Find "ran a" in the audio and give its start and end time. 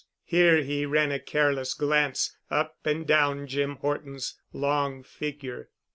0.87-1.19